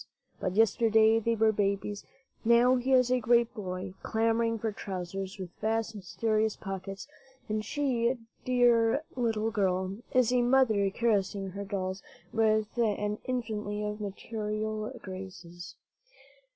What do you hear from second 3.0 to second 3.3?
a